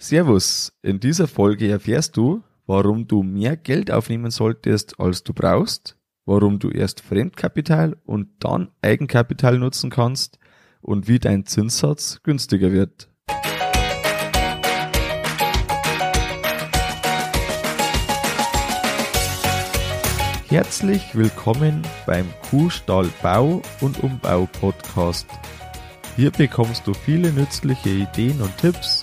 [0.00, 5.96] Servus, in dieser Folge erfährst du, warum du mehr Geld aufnehmen solltest, als du brauchst,
[6.24, 10.38] warum du erst Fremdkapital und dann Eigenkapital nutzen kannst
[10.82, 13.10] und wie dein Zinssatz günstiger wird.
[20.46, 25.26] Herzlich willkommen beim Kuhstall Bau und Umbau Podcast.
[26.14, 29.02] Hier bekommst du viele nützliche Ideen und Tipps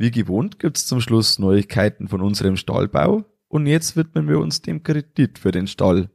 [0.00, 4.84] Wie gewohnt gibt's zum Schluss Neuigkeiten von unserem Stallbau und jetzt widmen wir uns dem
[4.84, 6.08] Kredit für den Stall.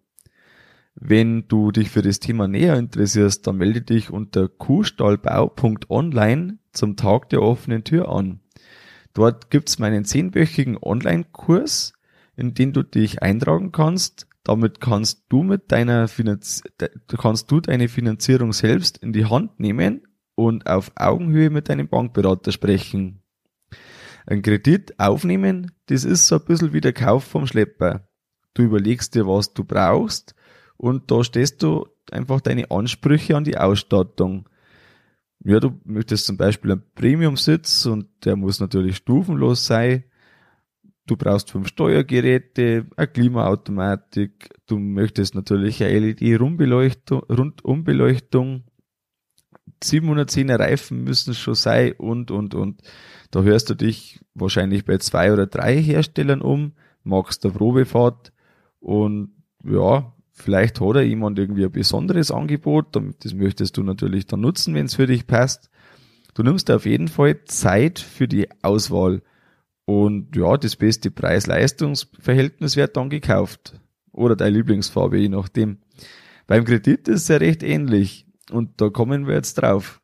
[0.95, 7.27] Wenn du dich für das Thema näher interessierst, dann melde dich unter kuhstallbau.online zum Tag
[7.27, 8.39] der offenen Tür an.
[9.13, 11.91] Dort gibt's meinen zehnwöchigen Online-Kurs,
[12.37, 14.27] in den du dich eintragen kannst.
[14.45, 16.63] Damit kannst du mit deiner Finanz
[17.17, 22.53] kannst du deine Finanzierung selbst in die Hand nehmen und auf Augenhöhe mit deinem Bankberater
[22.53, 23.22] sprechen.
[24.25, 28.07] Ein Kredit aufnehmen, das ist so ein bisschen wie der Kauf vom Schlepper.
[28.53, 30.35] Du überlegst dir, was du brauchst
[30.77, 34.47] und da stehst du einfach deine Ansprüche an die Ausstattung.
[35.43, 40.05] Ja, du möchtest zum Beispiel einen Premium-Sitz und der muss natürlich stufenlos sein.
[41.05, 48.63] Du brauchst fünf Steuergeräte, eine Klimaautomatik, du möchtest natürlich eine LED-Rundumbeleuchtung, Rundumbeleuchtung,
[49.83, 52.81] 710er Reifen müssen schon sein und, und, und.
[53.31, 58.31] Da hörst du dich wahrscheinlich bei zwei oder drei Herstellern um, magst eine Probefahrt
[58.79, 59.31] und
[59.63, 64.75] ja, vielleicht hat er jemand irgendwie ein besonderes Angebot, das möchtest du natürlich dann nutzen,
[64.75, 65.69] wenn es für dich passt.
[66.33, 69.21] Du nimmst auf jeden Fall Zeit für die Auswahl
[69.85, 73.79] und ja, das beste Preis-Leistungs-Verhältnis wird dann gekauft.
[74.11, 75.79] Oder deine Lieblingsfarbe, je nachdem.
[76.47, 80.01] Beim Kredit ist es ja recht ähnlich und da kommen wir jetzt drauf.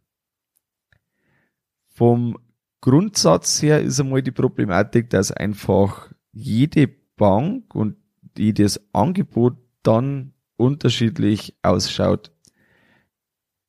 [1.87, 2.37] Vom
[2.81, 7.97] Grundsatz her ist einmal die Problematik, dass einfach jede Bank und
[8.37, 12.31] jedes Angebot dann unterschiedlich ausschaut.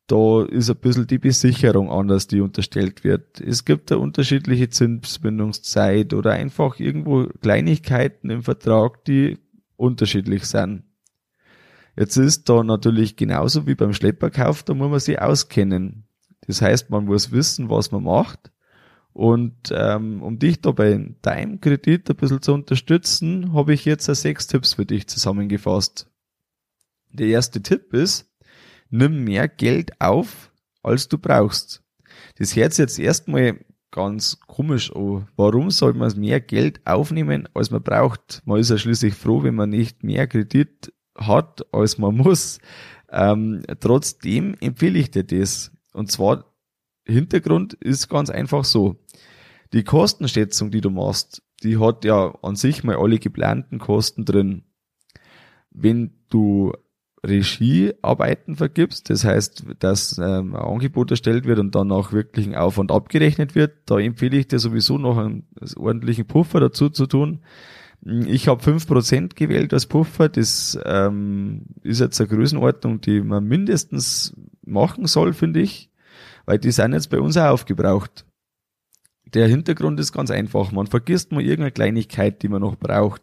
[0.07, 3.41] Da ist ein bisschen die Besicherung anders, die unterstellt wird.
[3.41, 9.39] Es gibt eine unterschiedliche Zinsbindungszeit oder einfach irgendwo Kleinigkeiten im Vertrag, die
[9.77, 10.85] unterschiedlich sind.
[11.97, 16.05] Jetzt ist da natürlich genauso wie beim Schlepperkauf, da muss man sich auskennen.
[16.47, 18.51] Das heißt, man muss wissen, was man macht
[19.13, 24.07] und ähm, um dich da bei deinem Kredit ein bisschen zu unterstützen, habe ich jetzt
[24.07, 26.07] sechs Tipps für dich zusammengefasst.
[27.13, 28.31] Der erste Tipp ist,
[28.89, 30.53] nimm mehr Geld auf,
[30.83, 31.83] als du brauchst.
[32.39, 33.59] Das hört sich jetzt erstmal
[33.91, 35.27] ganz komisch an.
[35.37, 38.43] Warum soll man mehr Geld aufnehmen, als man braucht?
[38.45, 42.59] Man ist ja schließlich froh, wenn man nicht mehr Kredit hat, als man muss.
[43.11, 45.73] Ähm, trotzdem empfehle ich dir das.
[45.93, 46.45] Und zwar
[47.07, 48.97] Hintergrund ist ganz einfach so.
[49.73, 54.65] Die Kostenschätzung, die du machst, die hat ja an sich mal alle geplanten Kosten drin.
[55.71, 56.73] Wenn du
[57.25, 62.55] Regiearbeiten vergibst, das heißt, dass ähm, ein Angebot erstellt wird und dann auch wirklich ein
[62.55, 67.41] Aufwand abgerechnet wird, da empfehle ich dir sowieso noch einen ordentlichen Puffer dazu zu tun.
[68.03, 73.45] Ich habe fünf Prozent gewählt als Puffer, das ähm, ist jetzt eine Größenordnung, die man
[73.45, 74.35] mindestens
[74.65, 75.91] machen soll, finde ich
[76.51, 78.27] weil die sind jetzt bei uns auch aufgebraucht.
[79.35, 80.73] Der Hintergrund ist ganz einfach.
[80.73, 83.23] Man vergisst mal irgendeine Kleinigkeit, die man noch braucht.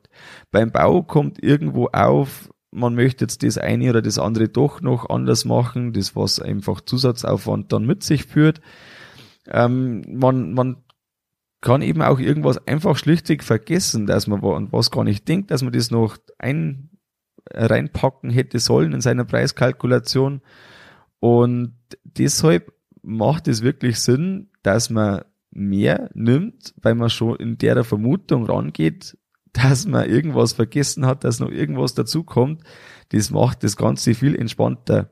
[0.50, 5.10] Beim Bau kommt irgendwo auf, man möchte jetzt das eine oder das andere doch noch
[5.10, 8.62] anders machen, das was einfach Zusatzaufwand dann mit sich führt.
[9.46, 10.78] Ähm, man, man
[11.62, 15.64] kann eben auch irgendwas einfach schlichtig vergessen, dass man an was gar nicht denkt, dass
[15.64, 16.90] man das noch ein,
[17.52, 20.42] reinpacken hätte sollen in seiner Preiskalkulation.
[21.20, 21.74] Und
[22.04, 28.46] deshalb macht es wirklich Sinn, dass man mehr nimmt, weil man schon in der Vermutung
[28.46, 29.18] rangeht,
[29.54, 32.64] dass man irgendwas vergessen hat, dass noch irgendwas dazukommt.
[33.10, 35.10] Das macht das Ganze viel entspannter.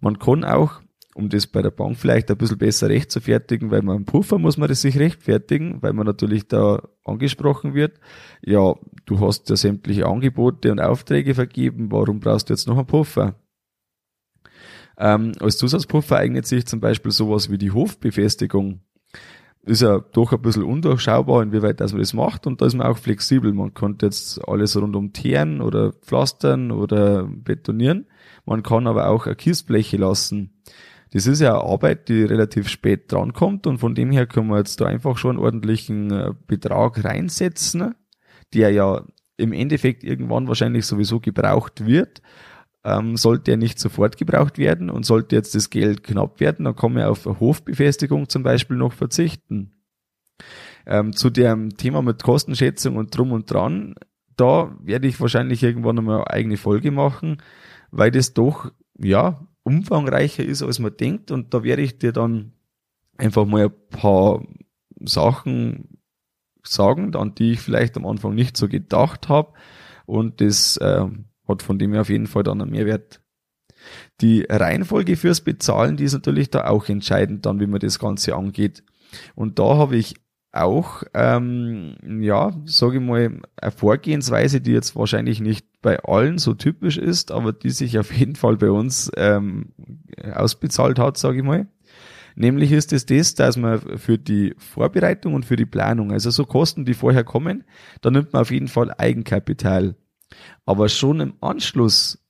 [0.00, 0.80] Man kann auch,
[1.18, 4.04] um das bei der Bank vielleicht ein bisschen besser recht zu fertigen, weil man einen
[4.04, 7.98] Puffer muss man das sich rechtfertigen, weil man natürlich da angesprochen wird.
[8.40, 12.86] Ja, du hast ja sämtliche Angebote und Aufträge vergeben, warum brauchst du jetzt noch einen
[12.86, 13.34] Puffer?
[14.96, 18.80] Ähm, als Zusatzpuffer eignet sich zum Beispiel sowas wie die Hofbefestigung.
[19.62, 22.86] ist ja doch ein bisschen undurchschaubar, inwieweit dass man das macht und da ist man
[22.86, 23.52] auch flexibel.
[23.52, 28.06] Man kann jetzt alles rundum teeren oder pflastern oder betonieren.
[28.46, 30.62] Man kann aber auch eine Kiesbleche lassen.
[31.10, 34.80] Das ist ja Arbeit, die relativ spät drankommt und von dem her können wir jetzt
[34.80, 37.94] da einfach schon einen ordentlichen äh, Betrag reinsetzen,
[38.52, 39.04] der ja
[39.36, 42.20] im Endeffekt irgendwann wahrscheinlich sowieso gebraucht wird.
[42.84, 46.76] Ähm, sollte er nicht sofort gebraucht werden und sollte jetzt das Geld knapp werden, dann
[46.76, 49.84] kann man auf eine Hofbefestigung zum Beispiel noch verzichten.
[50.86, 53.94] Ähm, zu dem Thema mit Kostenschätzung und drum und dran,
[54.36, 57.42] da werde ich wahrscheinlich irgendwann einmal eine eigene Folge machen,
[57.90, 62.52] weil das doch, ja, umfangreicher ist, als man denkt und da werde ich dir dann
[63.16, 64.42] einfach mal ein paar
[65.00, 65.98] Sachen
[66.62, 69.52] sagen, an die ich vielleicht am Anfang nicht so gedacht habe
[70.06, 71.06] und das äh,
[71.46, 73.20] hat von dem her auf jeden Fall dann einen Mehrwert.
[74.20, 78.34] Die Reihenfolge fürs Bezahlen, die ist natürlich da auch entscheidend dann, wie man das Ganze
[78.34, 78.82] angeht.
[79.34, 80.16] Und da habe ich
[80.50, 86.54] auch, ähm, ja, sage ich mal, eine Vorgehensweise, die jetzt wahrscheinlich nicht bei allen so
[86.54, 89.72] typisch ist, aber die sich auf jeden Fall bei uns ähm,
[90.34, 91.68] ausbezahlt hat, sage ich mal.
[92.34, 96.44] Nämlich ist es das, dass man für die Vorbereitung und für die Planung, also so
[96.44, 97.64] Kosten, die vorher kommen,
[98.00, 99.96] da nimmt man auf jeden Fall Eigenkapital.
[100.64, 102.24] Aber schon im Anschluss,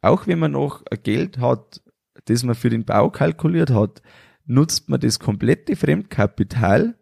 [0.00, 1.80] auch wenn man noch Geld hat,
[2.24, 4.02] das man für den Bau kalkuliert hat,
[4.46, 6.96] nutzt man das komplette Fremdkapital.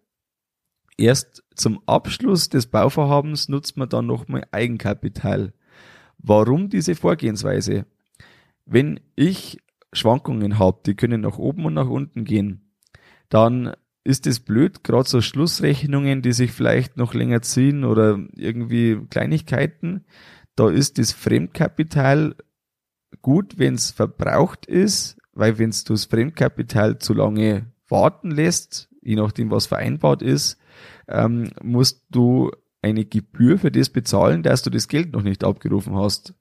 [0.97, 5.55] Erst zum Abschluss des Bauvorhabens nutzt man dann nochmal Eigenkapital.
[6.26, 7.85] Warum diese Vorgehensweise?
[8.65, 9.59] Wenn ich
[9.93, 12.73] Schwankungen habe, die können nach oben und nach unten gehen,
[13.29, 13.75] dann
[14.05, 20.06] ist es blöd, gerade so Schlussrechnungen, die sich vielleicht noch länger ziehen oder irgendwie Kleinigkeiten,
[20.56, 22.37] da ist das Fremdkapital
[23.21, 29.17] gut, wenn es verbraucht ist, weil wenn du das Fremdkapital zu lange warten lässt, je
[29.17, 30.59] nachdem was vereinbart ist,
[31.06, 32.50] ähm, musst du
[32.85, 36.35] eine Gebühr für das bezahlen, dass du das Geld noch nicht abgerufen hast.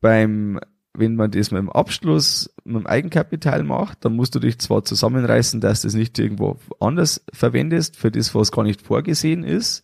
[0.00, 0.60] Beim
[0.94, 4.84] wenn man das mit dem Abschluss, mit dem Eigenkapital macht, dann musst du dich zwar
[4.84, 9.82] zusammenreißen, dass du das nicht irgendwo anders verwendest, für das, was gar nicht vorgesehen ist,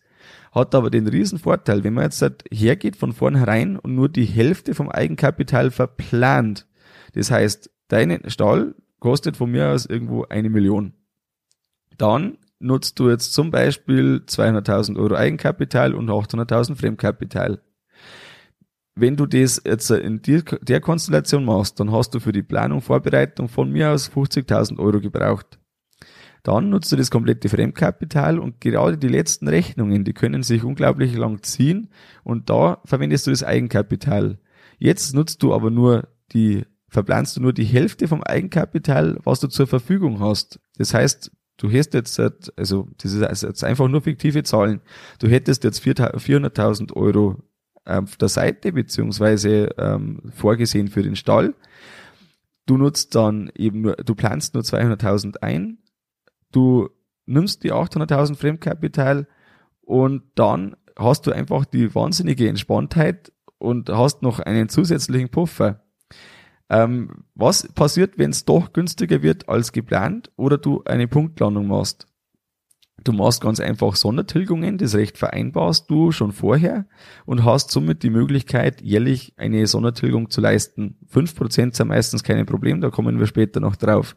[0.53, 4.25] hat aber den riesen Vorteil, wenn man jetzt halt hergeht von vornherein und nur die
[4.25, 6.67] Hälfte vom Eigenkapital verplant.
[7.13, 10.93] Das heißt, dein Stall kostet von mir aus irgendwo eine Million.
[11.97, 17.61] Dann nutzt du jetzt zum Beispiel 200.000 Euro Eigenkapital und 800.000 Fremdkapital
[18.95, 23.47] wenn du das jetzt in der, Konstellation machst, dann hast du für die Planung, Vorbereitung
[23.47, 25.59] von mir aus 50.000 Euro gebraucht.
[26.43, 31.15] Dann nutzt du das komplette Fremdkapital und gerade die letzten Rechnungen, die können sich unglaublich
[31.15, 31.89] lang ziehen
[32.23, 34.39] und da verwendest du das Eigenkapital.
[34.79, 39.47] Jetzt nutzt du aber nur die, verplanst du nur die Hälfte vom Eigenkapital, was du
[39.47, 40.59] zur Verfügung hast.
[40.77, 41.31] Das heißt,
[41.61, 44.81] du hättest jetzt, also das ist jetzt einfach nur fiktive Zahlen,
[45.19, 47.37] du hättest jetzt 400.000 Euro
[47.85, 51.53] auf der Seite beziehungsweise ähm, vorgesehen für den Stall.
[52.65, 55.77] Du nutzt dann eben nur, du planst nur 200.000 ein,
[56.51, 56.89] du
[57.25, 59.27] nimmst die 800.000 Fremdkapital
[59.81, 65.83] und dann hast du einfach die wahnsinnige Entspanntheit und hast noch einen zusätzlichen Puffer.
[66.71, 72.07] Ähm, was passiert, wenn es doch günstiger wird als geplant oder du eine Punktlandung machst?
[73.03, 76.85] Du machst ganz einfach Sondertilgungen, das Recht vereinbarst du schon vorher
[77.25, 80.97] und hast somit die Möglichkeit, jährlich eine Sondertilgung zu leisten.
[81.07, 84.15] Fünf Prozent sind meistens kein Problem, da kommen wir später noch drauf.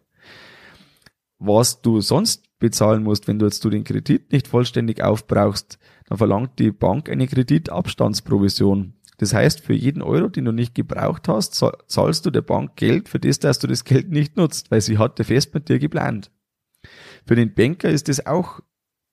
[1.40, 6.18] Was du sonst bezahlen musst, wenn du jetzt du den Kredit nicht vollständig aufbrauchst, dann
[6.18, 8.94] verlangt die Bank eine Kreditabstandsprovision.
[9.18, 11.54] Das heißt, für jeden Euro, den du nicht gebraucht hast,
[11.86, 14.98] zahlst du der Bank Geld für das, dass du das Geld nicht nutzt, weil sie
[14.98, 16.30] hatte fest mit dir geplant.
[17.26, 18.60] Für den Banker ist das auch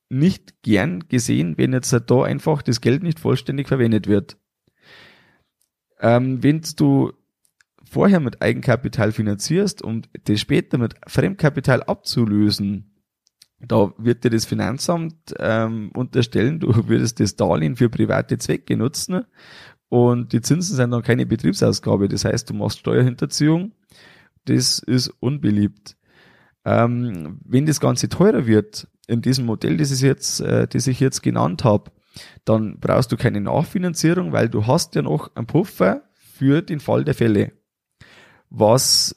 [0.10, 4.38] nicht gern gesehen, wenn jetzt da einfach das Geld nicht vollständig verwendet wird.
[6.00, 7.14] Ähm, wenn du
[7.84, 12.88] vorher mit Eigenkapital finanzierst, um das später mit Fremdkapital abzulösen,
[13.60, 19.26] da wird dir das Finanzamt ähm, unterstellen, du würdest das Darlehen für private Zwecke nutzen
[19.92, 22.08] und die Zinsen sind dann keine Betriebsausgabe.
[22.08, 23.74] Das heißt, du machst Steuerhinterziehung.
[24.46, 25.98] Das ist unbeliebt.
[26.64, 31.02] Ähm, wenn das Ganze teurer wird, in diesem Modell, das ich jetzt, äh, das ich
[31.02, 31.92] jetzt genannt habe,
[32.46, 37.04] dann brauchst du keine Nachfinanzierung, weil du hast ja noch einen Puffer für den Fall
[37.04, 37.52] der Fälle.
[38.50, 39.14] Was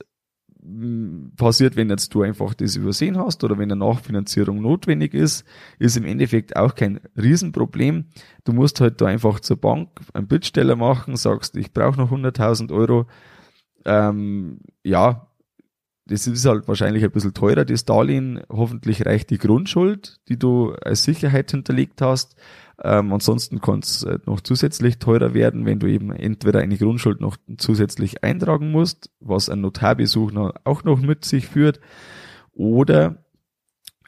[1.37, 5.45] passiert, wenn jetzt du einfach das übersehen hast oder wenn eine Nachfinanzierung notwendig ist,
[5.79, 8.07] ist im Endeffekt auch kein Riesenproblem.
[8.45, 12.73] Du musst halt da einfach zur Bank einen Bittsteller machen, sagst, ich brauche noch 100.000
[12.73, 13.07] Euro.
[13.85, 15.29] Ähm, ja,
[16.07, 18.43] das ist halt wahrscheinlich ein bisschen teurer, das Darlehen.
[18.51, 22.37] Hoffentlich reicht die Grundschuld, die du als Sicherheit hinterlegt hast.
[22.83, 27.21] Ähm, ansonsten kann es äh, noch zusätzlich teurer werden, wenn du eben entweder eine Grundschuld
[27.21, 31.81] noch zusätzlich eintragen musst, was ein Notarbesuch noch, auch noch mit sich führt,
[32.53, 33.25] oder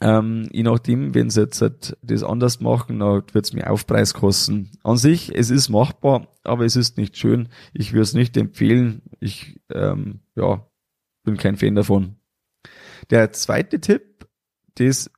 [0.00, 4.12] ähm, je nachdem, wenn sie jetzt halt das anders machen, dann wird es mir Aufpreis
[4.12, 4.70] kosten.
[4.82, 7.48] An sich, es ist machbar, aber es ist nicht schön.
[7.72, 9.02] Ich würde es nicht empfehlen.
[9.20, 10.66] Ich ähm, ja,
[11.22, 12.16] bin kein Fan davon.
[13.10, 14.26] Der zweite Tipp,
[14.74, 15.10] das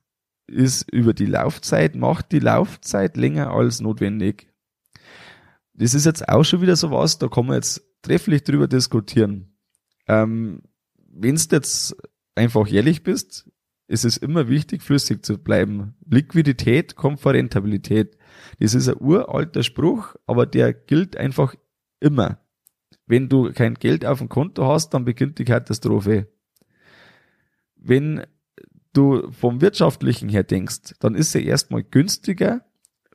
[0.49, 4.51] ist über die Laufzeit, macht die Laufzeit länger als notwendig.
[5.73, 9.55] Das ist jetzt auch schon wieder so was, da kann man jetzt trefflich drüber diskutieren.
[10.07, 10.61] Ähm,
[10.97, 11.95] Wenn du jetzt
[12.35, 13.49] einfach ehrlich bist,
[13.87, 15.95] ist es immer wichtig, flüssig zu bleiben.
[16.05, 18.17] Liquidität kommt vor Rentabilität.
[18.59, 21.55] Das ist ein uralter Spruch, aber der gilt einfach
[21.99, 22.39] immer.
[23.07, 26.27] Wenn du kein Geld auf dem Konto hast, dann beginnt die Katastrophe.
[27.75, 28.25] Wenn
[28.93, 32.65] du vom wirtschaftlichen her denkst, dann ist es erstmal günstiger,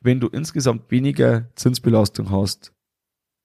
[0.01, 2.73] wenn du insgesamt weniger Zinsbelastung hast.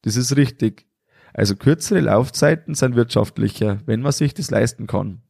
[0.02, 0.86] Das ist richtig.
[1.32, 5.22] Also kürzere Laufzeiten sind wirtschaftlicher, wenn man sich das leisten kann.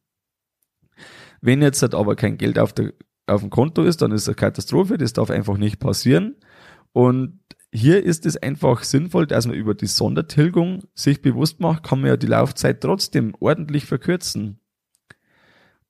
[1.41, 2.93] Wenn jetzt halt aber kein Geld auf, der,
[3.27, 6.37] auf dem Konto ist, dann ist es eine Katastrophe, das darf einfach nicht passieren.
[6.93, 7.41] Und
[7.73, 12.09] hier ist es einfach sinnvoll, dass man über die Sondertilgung sich bewusst macht, kann man
[12.09, 14.60] ja die Laufzeit trotzdem ordentlich verkürzen.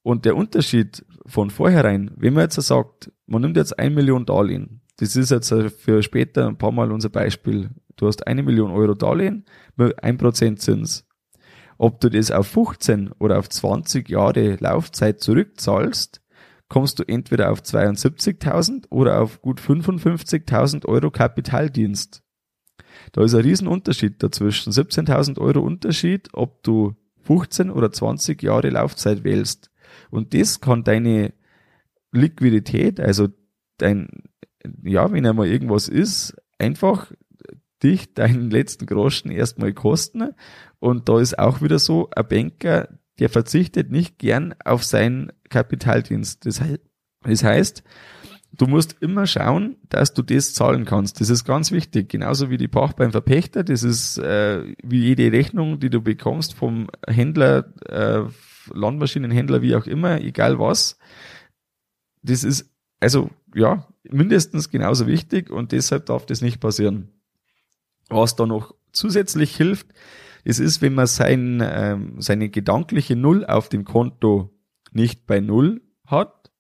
[0.03, 4.81] Und der Unterschied von vornherein, wenn man jetzt sagt, man nimmt jetzt ein Million Darlehen,
[4.97, 7.71] das ist jetzt für später ein paar Mal unser Beispiel.
[7.97, 9.45] Du hast eine Million Euro Darlehen
[9.77, 11.07] mit ein Prozent Zins.
[11.79, 16.21] Ob du das auf 15 oder auf 20 Jahre Laufzeit zurückzahlst,
[16.69, 22.23] kommst du entweder auf 72.000 oder auf gut 55.000 Euro Kapitaldienst.
[23.13, 24.73] Da ist ein Riesenunterschied dazwischen.
[24.73, 29.71] 17.000 Euro Unterschied, ob du 15 oder 20 Jahre Laufzeit wählst.
[30.11, 31.33] Und das kann deine
[32.13, 33.29] Liquidität, also
[33.79, 34.09] dein,
[34.83, 37.13] ja, wenn einmal irgendwas ist, einfach
[37.83, 40.35] dich deinen letzten Groschen erstmal kosten.
[40.79, 42.89] Und da ist auch wieder so, ein Banker,
[43.19, 46.47] der verzichtet nicht gern auf seinen Kapitaldienst.
[46.47, 46.81] Das, heißt,
[47.23, 47.83] das heißt,
[48.53, 51.21] du musst immer schauen, dass du das zahlen kannst.
[51.21, 52.09] Das ist ganz wichtig.
[52.09, 53.65] Genauso wie die Pacht beim Verpächter.
[53.65, 58.31] Das ist äh, wie jede Rechnung, die du bekommst vom Händler, äh,
[58.73, 60.99] Landmaschinenhändler, wie auch immer, egal was.
[62.23, 67.09] Das ist also ja mindestens genauso wichtig und deshalb darf das nicht passieren.
[68.09, 69.89] Was da noch zusätzlich hilft,
[70.45, 74.51] es ist, wenn man sein, ähm, seine gedankliche Null auf dem Konto
[74.93, 76.51] nicht bei Null hat,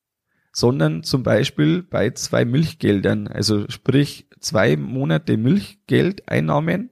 [0.52, 6.90] sondern zum Beispiel bei zwei Milchgeldern, also sprich zwei Monate Milchgeldeinnahmen,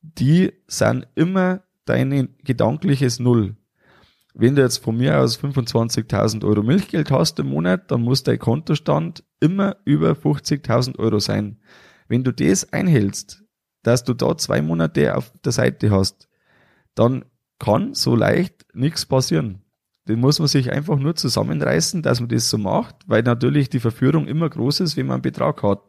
[0.00, 3.56] die sind immer dein gedankliches Null.
[4.34, 8.38] Wenn du jetzt von mir aus 25.000 Euro Milchgeld hast im Monat, dann muss dein
[8.38, 11.58] Kontostand immer über 50.000 Euro sein.
[12.08, 13.44] Wenn du das einhältst,
[13.82, 16.28] dass du da zwei Monate auf der Seite hast,
[16.94, 17.24] dann
[17.58, 19.62] kann so leicht nichts passieren.
[20.08, 23.80] Den muss man sich einfach nur zusammenreißen, dass man das so macht, weil natürlich die
[23.80, 25.82] Verführung immer groß ist, wenn man einen Betrag hat.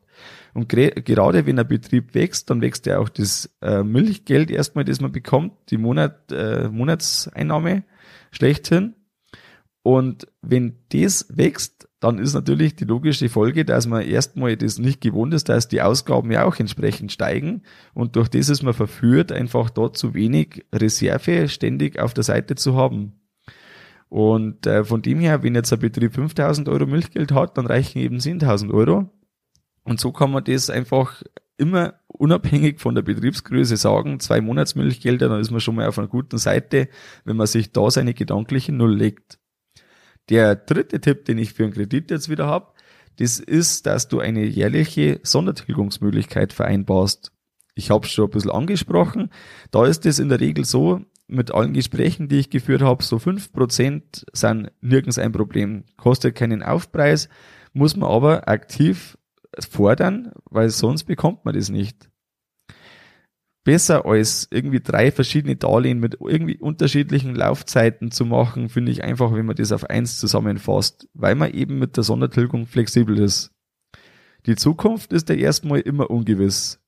[0.54, 5.02] Und gerade wenn ein Betrieb wächst, dann wächst ja auch das äh, Milchgeld erstmal, das
[5.02, 7.84] man bekommt, die Monat, äh, Monatseinnahme
[8.34, 8.96] schlechthin.
[9.84, 15.02] Und wenn das wächst, dann ist natürlich die logische Folge, dass man erstmal das nicht
[15.02, 17.64] gewohnt ist, dass die Ausgaben ja auch entsprechend steigen.
[17.94, 22.56] Und durch das ist man verführt, einfach dort zu wenig Reserve ständig auf der Seite
[22.56, 23.22] zu haben.
[24.10, 28.00] Und äh, von dem her, wenn jetzt ein Betrieb 5000 Euro Milchgeld hat, dann reichen
[28.00, 29.10] eben 10.000 Euro.
[29.84, 31.24] Und so kann man das einfach
[31.58, 36.08] immer unabhängig von der Betriebsgröße sagen, zwei Monatsmilchgelder, dann ist man schon mal auf einer
[36.08, 36.90] guten Seite,
[37.26, 39.40] wenn man sich da seine gedankliche Null legt.
[40.30, 42.74] Der dritte Tipp, den ich für einen Kredit jetzt wieder habe,
[43.18, 47.32] das ist, dass du eine jährliche Sondertilgungsmöglichkeit vereinbarst.
[47.76, 49.30] Ich habe schon ein bisschen angesprochen.
[49.72, 53.18] Da ist es in der Regel so, mit allen Gesprächen, die ich geführt habe, so
[53.18, 55.84] fünf Prozent sind nirgends ein Problem.
[55.98, 57.30] Kostet keinen Aufpreis,
[57.74, 59.18] muss man aber aktiv
[59.70, 62.10] fordern, weil sonst bekommt man das nicht
[63.64, 69.34] besser als irgendwie drei verschiedene Darlehen mit irgendwie unterschiedlichen Laufzeiten zu machen, finde ich einfach,
[69.34, 73.52] wenn man das auf eins zusammenfasst, weil man eben mit der Sondertilgung flexibel ist.
[74.46, 76.82] Die Zukunft ist ja erstmal immer ungewiss.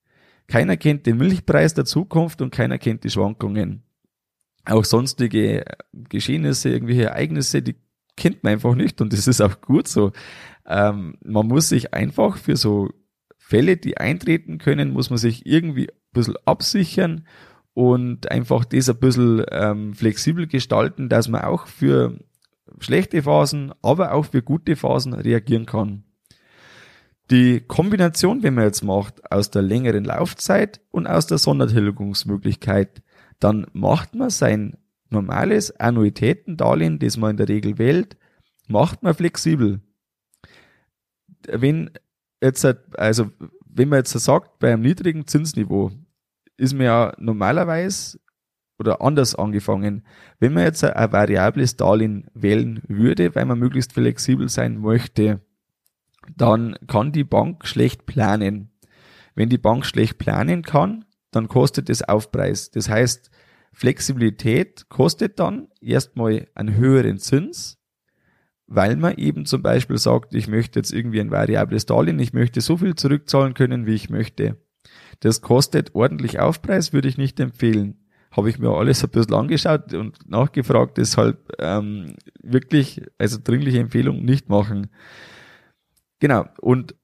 [0.47, 3.83] Keiner kennt den Milchpreis der Zukunft und keiner kennt die Schwankungen.
[4.65, 7.75] Auch sonstige Geschehnisse, irgendwelche Ereignisse, die
[8.17, 10.11] kennt man einfach nicht und das ist auch gut so.
[10.67, 12.89] Ähm, man muss sich einfach für so
[13.37, 17.27] Fälle, die eintreten können, muss man sich irgendwie ein bisschen absichern
[17.73, 22.17] und einfach das ein bisschen ähm, flexibel gestalten, dass man auch für
[22.79, 26.03] schlechte Phasen, aber auch für gute Phasen reagieren kann.
[27.31, 33.01] Die Kombination, wenn man jetzt macht, aus der längeren Laufzeit und aus der Sondertilgungsmöglichkeit,
[33.39, 34.77] dann macht man sein
[35.09, 38.17] normales Annuitätendarlehen, das man in der Regel wählt,
[38.67, 39.81] macht man flexibel.
[41.51, 41.91] Wenn
[42.41, 42.65] jetzt,
[42.97, 43.31] also,
[43.65, 45.91] wenn man jetzt sagt, bei einem niedrigen Zinsniveau
[46.57, 48.19] ist man ja normalerweise
[48.77, 50.05] oder anders angefangen.
[50.39, 55.41] Wenn man jetzt ein variables Darlehen wählen würde, weil man möglichst flexibel sein möchte,
[56.35, 58.71] dann kann die Bank schlecht planen.
[59.35, 62.71] Wenn die Bank schlecht planen kann, dann kostet es Aufpreis.
[62.71, 63.29] Das heißt,
[63.73, 67.77] Flexibilität kostet dann erstmal einen höheren Zins,
[68.67, 72.61] weil man eben zum Beispiel sagt, ich möchte jetzt irgendwie ein variables Darlehen, ich möchte
[72.61, 74.57] so viel zurückzahlen können, wie ich möchte.
[75.19, 77.99] Das kostet ordentlich Aufpreis, würde ich nicht empfehlen.
[78.31, 84.25] Habe ich mir alles ein bisschen angeschaut und nachgefragt, deshalb ähm, wirklich, also dringliche Empfehlung,
[84.25, 84.89] nicht machen.
[86.19, 86.95] Genau, und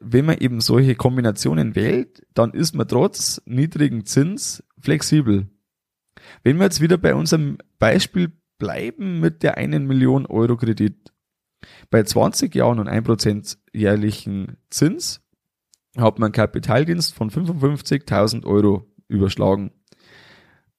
[0.00, 5.48] wenn man eben solche Kombinationen wählt, dann ist man trotz niedrigen Zins flexibel.
[6.44, 11.12] Wenn wir jetzt wieder bei unserem Beispiel bleiben mit der einen Million Euro Kredit.
[11.90, 15.24] Bei 20 Jahren und 1% jährlichen Zins
[15.96, 19.72] hat man Kapitaldienst von 55.000 Euro überschlagen.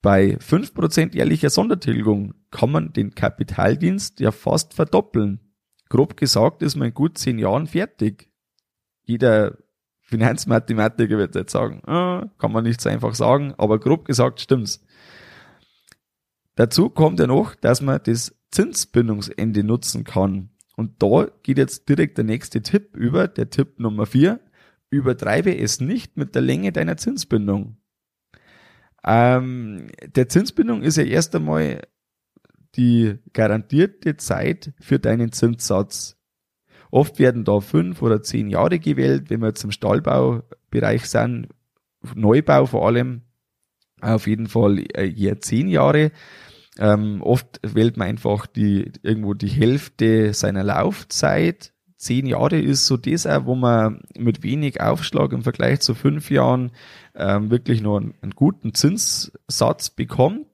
[0.01, 5.39] Bei 5% jährlicher Sondertilgung kann man den Kapitaldienst ja fast verdoppeln.
[5.89, 8.29] Grob gesagt ist man in gut 10 Jahren fertig.
[9.03, 9.57] Jeder
[10.01, 14.85] Finanzmathematiker wird jetzt sagen, ah, kann man nicht so einfach sagen, aber grob gesagt stimmt's.
[16.59, 20.49] Dazu kommt ja noch, dass man das Zinsbindungsende nutzen kann.
[20.75, 24.41] Und da geht jetzt direkt der nächste Tipp über, der Tipp Nummer vier.
[24.89, 27.77] Übertreibe es nicht mit der Länge deiner Zinsbindung.
[29.05, 31.87] Ähm, der Zinsbindung ist ja erst einmal
[32.75, 36.17] die garantierte Zeit für deinen Zinssatz.
[36.91, 41.47] Oft werden da fünf oder zehn Jahre gewählt, wenn wir jetzt im Stahlbaubereich sind,
[42.15, 43.21] Neubau vor allem,
[44.01, 46.11] auf jeden Fall eher zehn Jahre.
[46.79, 51.73] Ähm, oft wählt man einfach die, irgendwo die Hälfte seiner Laufzeit.
[51.97, 56.31] Zehn Jahre ist so das auch, wo man mit wenig Aufschlag im Vergleich zu fünf
[56.31, 56.71] Jahren
[57.15, 60.47] ähm, wirklich nur einen, einen, guten Zinssatz bekommt.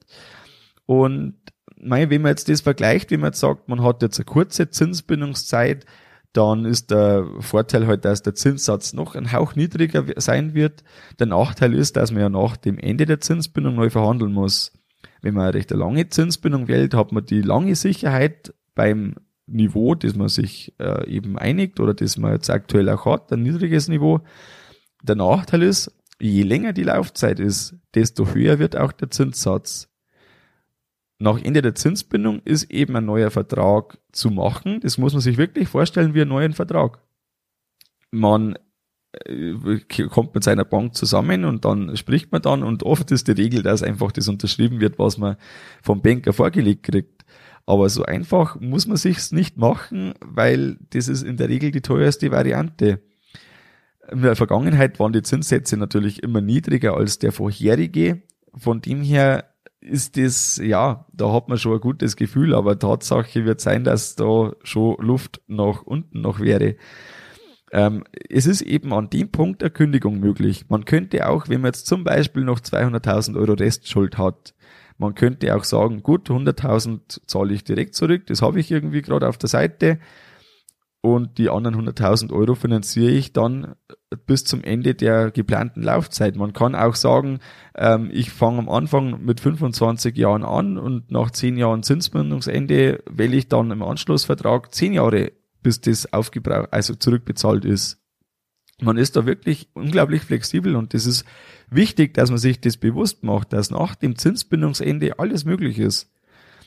[0.87, 1.35] Und
[1.79, 4.71] mein, wenn man jetzt das vergleicht, wenn man jetzt sagt, man hat jetzt eine kurze
[4.71, 5.85] Zinsbindungszeit,
[6.33, 10.83] dann ist der Vorteil halt, dass der Zinssatz noch ein Hauch niedriger sein wird.
[11.19, 14.73] Der Nachteil ist, dass man ja nach dem Ende der Zinsbindung neu verhandeln muss.
[15.25, 19.15] Wenn man eine recht lange Zinsbindung wählt, hat man die lange Sicherheit beim
[19.47, 23.41] Niveau, das man sich äh, eben einigt oder das man jetzt aktuell auch hat, ein
[23.41, 24.19] niedriges Niveau.
[25.01, 29.89] Der Nachteil ist, je länger die Laufzeit ist, desto höher wird auch der Zinssatz.
[31.17, 34.79] Nach Ende der Zinsbindung ist eben ein neuer Vertrag zu machen.
[34.81, 36.99] Das muss man sich wirklich vorstellen wie einen neuen Vertrag.
[38.11, 38.59] Man
[40.09, 43.63] kommt mit seiner Bank zusammen und dann spricht man dann und oft ist die Regel,
[43.63, 45.37] dass einfach das unterschrieben wird, was man
[45.81, 47.25] vom Banker vorgelegt kriegt.
[47.65, 51.81] Aber so einfach muss man sich's nicht machen, weil das ist in der Regel die
[51.81, 52.99] teuerste Variante.
[54.11, 58.21] In der Vergangenheit waren die Zinssätze natürlich immer niedriger als der vorherige.
[58.55, 59.45] Von dem her
[59.81, 64.15] ist das, ja, da hat man schon ein gutes Gefühl, aber Tatsache wird sein, dass
[64.15, 66.75] da schon Luft nach unten noch wäre.
[67.71, 70.65] Ähm, es ist eben an dem Punkt der Kündigung möglich.
[70.69, 74.53] Man könnte auch, wenn man jetzt zum Beispiel noch 200.000 Euro Restschuld hat,
[74.97, 79.27] man könnte auch sagen, gut, 100.000 zahle ich direkt zurück, das habe ich irgendwie gerade
[79.27, 79.99] auf der Seite
[81.05, 83.75] und die anderen 100.000 Euro finanziere ich dann
[84.25, 86.35] bis zum Ende der geplanten Laufzeit.
[86.35, 87.39] Man kann auch sagen,
[87.75, 93.35] ähm, ich fange am Anfang mit 25 Jahren an und nach 10 Jahren Zinsbindungsende wähle
[93.35, 95.31] ich dann im Anschlussvertrag 10 Jahre
[95.65, 97.99] bis das aufgebraucht, also zurückbezahlt ist.
[98.79, 101.25] Man ist da wirklich unglaublich flexibel und das ist
[101.71, 106.13] wichtig, dass man sich das bewusst macht, dass nach dem Zinsbindungsende alles möglich ist.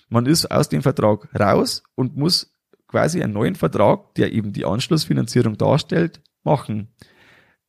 [0.08, 2.58] Man ist aus dem Vertrag raus und muss
[2.88, 6.88] quasi einen neuen Vertrag, der eben die Anschlussfinanzierung darstellt, machen.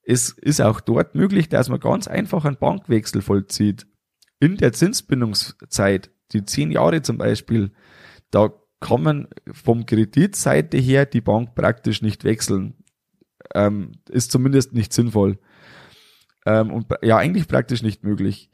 [0.01, 3.85] Es ist auch dort möglich, dass man ganz einfach einen Bankwechsel vollzieht.
[4.39, 7.71] In der Zinsbindungszeit, die zehn Jahre zum Beispiel,
[8.31, 12.75] da kann man vom Kreditseite her die Bank praktisch nicht wechseln.
[13.53, 15.39] Ähm, ist zumindest nicht sinnvoll.
[16.45, 18.49] Ähm, und ja, eigentlich praktisch nicht möglich.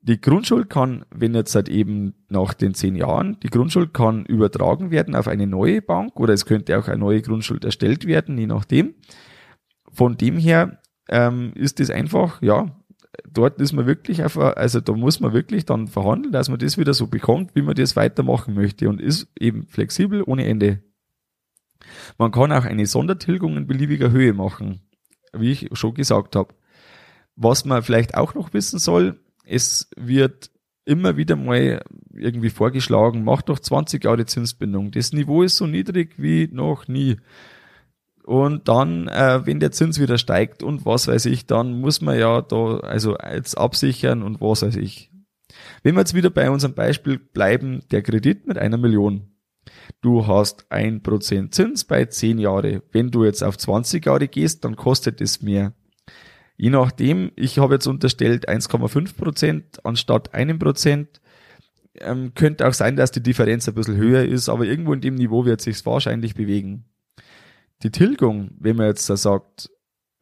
[0.00, 4.90] Die Grundschuld kann, wenn jetzt halt eben nach den zehn Jahren, die Grundschuld kann übertragen
[4.90, 8.48] werden auf eine neue Bank oder es könnte auch eine neue Grundschuld erstellt werden, je
[8.48, 8.94] nachdem.
[9.92, 12.81] Von dem her ähm, ist es einfach, ja,
[13.28, 16.78] dort ist man wirklich einfach, also da muss man wirklich dann verhandeln, dass man das
[16.78, 20.82] wieder so bekommt, wie man das weitermachen möchte und ist eben flexibel ohne Ende.
[22.18, 24.80] Man kann auch eine Sondertilgung in beliebiger Höhe machen,
[25.32, 26.54] wie ich schon gesagt habe.
[27.34, 30.50] Was man vielleicht auch noch wissen soll, es wird
[30.84, 34.90] immer wieder mal irgendwie vorgeschlagen, macht doch 20 Jahre Zinsbindung.
[34.90, 37.16] Das Niveau ist so niedrig wie noch nie.
[38.24, 42.18] Und dann, äh, wenn der Zins wieder steigt und was weiß ich, dann muss man
[42.18, 45.10] ja da also jetzt absichern und was weiß ich.
[45.82, 49.28] Wenn wir jetzt wieder bei unserem Beispiel bleiben, der Kredit mit einer Million.
[50.00, 52.82] Du hast ein Prozent Zins bei zehn Jahre.
[52.92, 55.72] Wenn du jetzt auf 20 Jahre gehst, dann kostet es mehr.
[56.56, 61.20] Je nachdem, ich habe jetzt unterstellt 1,5 Prozent anstatt einem Prozent.
[61.94, 65.16] Ähm, könnte auch sein, dass die Differenz ein bisschen höher ist, aber irgendwo in dem
[65.16, 66.84] Niveau wird sich wahrscheinlich bewegen.
[67.82, 69.70] Die Tilgung, wenn man jetzt da sagt,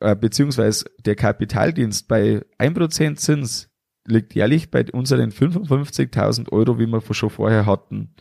[0.01, 3.71] äh, beziehungsweise der Kapitaldienst bei 1% Zins
[4.07, 8.15] liegt jährlich bei unseren 55.000 Euro, wie wir schon vorher hatten.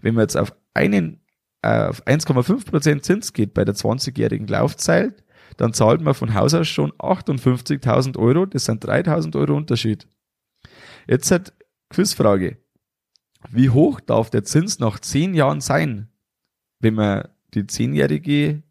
[0.00, 1.20] Wenn man jetzt auf einen
[1.62, 5.24] äh, auf 1,5% Zins geht bei der 20-jährigen Laufzeit,
[5.56, 8.46] dann zahlt man von Haus aus schon 58.000 Euro.
[8.46, 10.06] Das sind 3.000 Euro Unterschied.
[11.06, 11.52] Jetzt hat
[11.90, 12.58] Quizfrage.
[13.50, 16.08] Wie hoch darf der Zins nach 10 Jahren sein,
[16.80, 18.62] wenn man die 10-jährige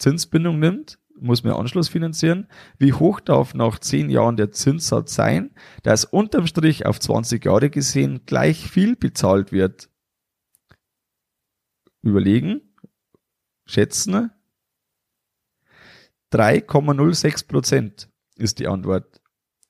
[0.00, 2.48] Zinsbindung nimmt, muss man Anschluss finanzieren.
[2.78, 5.50] Wie hoch darf nach 10 Jahren der Zinssatz sein,
[5.82, 9.90] dass unterm Strich auf 20 Jahre gesehen gleich viel bezahlt wird?
[12.02, 12.62] Überlegen,
[13.66, 14.30] schätzen,
[16.32, 19.20] 3,06 Prozent ist die Antwort.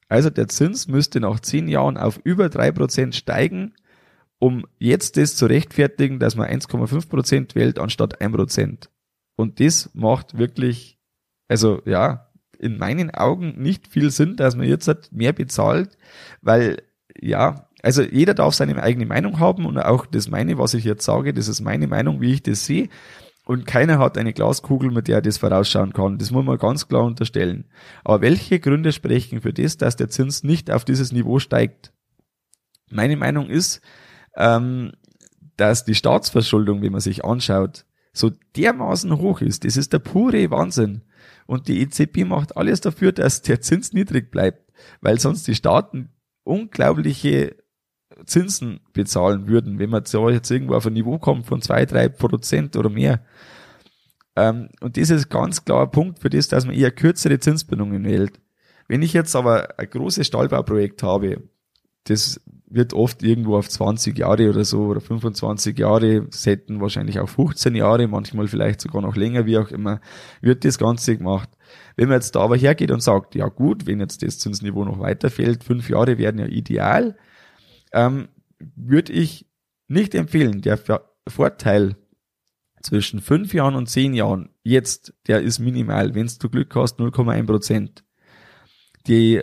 [0.09, 3.75] Also der Zins müsste nach zehn Jahren auf über drei Prozent steigen,
[4.39, 8.91] um jetzt das zu rechtfertigen, dass man 1,5 Prozent wählt anstatt ein Prozent.
[9.41, 10.99] Und das macht wirklich,
[11.49, 15.97] also ja, in meinen Augen nicht viel Sinn, dass man jetzt halt mehr bezahlt,
[16.43, 16.83] weil
[17.19, 21.07] ja, also jeder darf seine eigene Meinung haben und auch das meine, was ich jetzt
[21.07, 22.91] sage, das ist meine Meinung, wie ich das sehe.
[23.47, 26.19] Und keiner hat eine Glaskugel, mit der er das vorausschauen kann.
[26.19, 27.65] Das muss man ganz klar unterstellen.
[28.05, 31.95] Aber welche Gründe sprechen für das, dass der Zins nicht auf dieses Niveau steigt?
[32.91, 33.81] Meine Meinung ist,
[34.37, 34.93] ähm,
[35.57, 39.65] dass die Staatsverschuldung, wenn man sich anschaut, so dermaßen hoch ist.
[39.65, 41.03] Das ist der pure Wahnsinn.
[41.47, 46.11] Und die EZB macht alles dafür, dass der Zins niedrig bleibt, weil sonst die Staaten
[46.45, 47.57] unglaubliche
[48.27, 52.77] Zinsen bezahlen würden, wenn man jetzt irgendwo auf ein Niveau kommt von zwei, drei Prozent
[52.77, 53.25] oder mehr.
[54.37, 58.05] Ähm, und das ist ganz klar ein Punkt für das, dass man eher kürzere Zinsbindungen
[58.05, 58.41] wählt.
[58.89, 61.43] Wenn ich jetzt aber ein großes Stahlbauprojekt habe,
[62.05, 67.29] das wird oft irgendwo auf 20 Jahre oder so oder 25 Jahre, setzen wahrscheinlich auch
[67.29, 70.01] 15 Jahre, manchmal vielleicht sogar noch länger, wie auch immer,
[70.41, 71.51] wird das Ganze gemacht.
[71.97, 75.01] Wenn man jetzt da aber hergeht und sagt, ja gut, wenn jetzt das Zinsniveau noch
[75.01, 77.17] weiterfällt, fünf Jahre werden ja ideal,
[77.93, 78.29] ähm,
[78.77, 79.47] würde ich
[79.89, 80.63] nicht empfehlen.
[80.63, 80.79] Der
[81.27, 81.97] Vorteil
[82.83, 86.15] zwischen fünf Jahren und zehn Jahren jetzt, der ist minimal.
[86.15, 88.05] Wenn du Glück hast, 0,1 Prozent.
[89.07, 89.43] Die,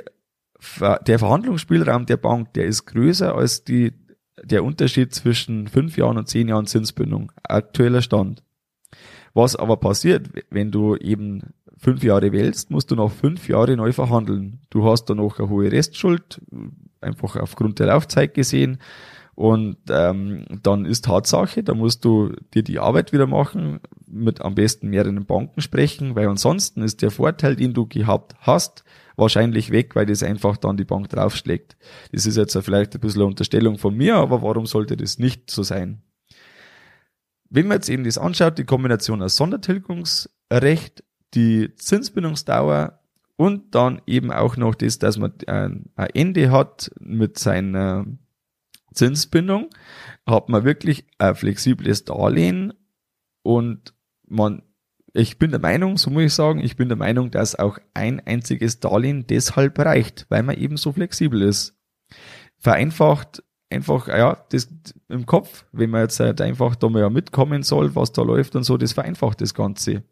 [0.79, 3.93] der Verhandlungsspielraum der Bank, der ist größer als die,
[4.43, 7.31] der Unterschied zwischen fünf Jahren und zehn Jahren Zinsbindung.
[7.43, 8.43] Aktueller Stand.
[9.33, 13.91] Was aber passiert, wenn du eben fünf Jahre wählst, musst du noch fünf Jahre neu
[13.91, 14.61] verhandeln.
[14.69, 16.41] Du hast dann noch eine hohe Restschuld,
[17.01, 18.79] einfach aufgrund der Laufzeit gesehen.
[19.35, 24.55] Und ähm, dann ist Tatsache, da musst du dir die Arbeit wieder machen, mit am
[24.55, 28.83] besten mehreren Banken sprechen, weil ansonsten ist der Vorteil, den du gehabt hast,
[29.17, 31.75] wahrscheinlich weg, weil das einfach dann die Bank draufschlägt.
[32.11, 35.51] Das ist jetzt vielleicht ein bisschen eine Unterstellung von mir, aber warum sollte das nicht
[35.51, 36.01] so sein?
[37.49, 41.03] Wenn man jetzt eben das anschaut, die Kombination aus Sondertilgungsrecht,
[41.33, 42.99] die Zinsbindungsdauer
[43.35, 48.05] und dann eben auch noch das, dass man ein Ende hat mit seiner
[48.93, 49.69] Zinsbindung,
[50.25, 52.73] hat man wirklich ein flexibles Darlehen
[53.43, 53.93] und
[54.27, 54.63] man,
[55.17, 58.21] ich bin der Meinung, so muss ich sagen, ich bin der Meinung, dass auch ein
[58.25, 61.75] einziges Darlehen deshalb reicht, weil man eben so flexibel ist.
[62.59, 64.69] Vereinfacht einfach, ja, das
[65.09, 68.63] im Kopf, wenn man jetzt halt einfach da mal mitkommen soll, was da läuft und
[68.63, 70.03] so, das vereinfacht das Ganze.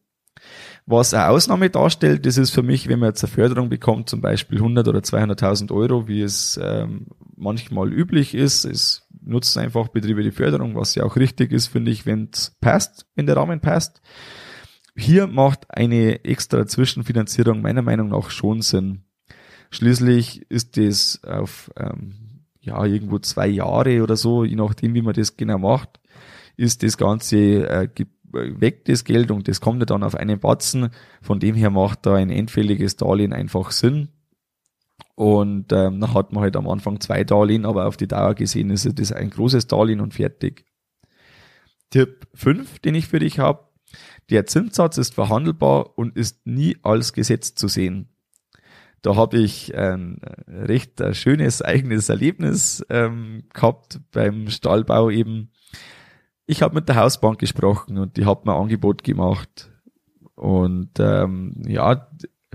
[0.86, 4.22] Was eine Ausnahme darstellt, das ist für mich, wenn man jetzt eine Förderung bekommt, zum
[4.22, 8.66] Beispiel 100 oder 200.000 Euro, wie es ähm, manchmal üblich ist.
[8.66, 12.56] Es nutzen einfach Betriebe die Förderung, was ja auch richtig ist, finde ich, wenn es
[12.60, 14.02] passt, wenn der Rahmen passt.
[14.96, 19.04] Hier macht eine extra Zwischenfinanzierung meiner Meinung nach schon Sinn.
[19.72, 25.14] Schließlich ist das auf ähm, ja irgendwo zwei Jahre oder so, je nachdem, wie man
[25.14, 26.00] das genau macht,
[26.56, 27.90] ist das Ganze äh,
[28.32, 30.90] weg das Geld und das kommt ja dann auf einen Batzen.
[31.22, 34.10] Von dem her macht da ein endfälliges Darlehen einfach Sinn.
[35.16, 38.70] Und ähm, dann hat man halt am Anfang zwei Darlehen, aber auf die Dauer gesehen
[38.70, 40.66] ist das ein großes Darlehen und fertig.
[41.90, 43.65] Tipp 5, den ich für dich habe.
[44.30, 48.10] Der Zinssatz ist verhandelbar und ist nie als Gesetz zu sehen.
[49.02, 55.52] Da habe ich ein recht schönes eigenes Erlebnis ähm, gehabt beim Stallbau eben.
[56.48, 59.70] Ich habe mit der Hausbank gesprochen und die hat mir ein Angebot gemacht.
[60.34, 62.10] Und ähm, ja,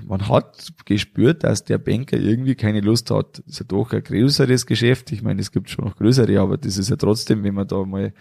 [0.07, 3.39] man hat gespürt, dass der Banker irgendwie keine Lust hat.
[3.39, 5.13] Das ist ja doch ein größeres Geschäft.
[5.13, 7.85] Ich meine, es gibt schon noch größere, aber das ist ja trotzdem, wenn man da
[7.85, 8.13] mal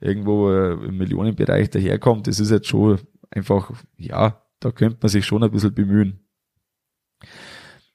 [0.00, 2.98] irgendwo äh, im Millionenbereich daherkommt, das ist jetzt schon
[3.30, 6.20] einfach, ja, da könnte man sich schon ein bisschen bemühen.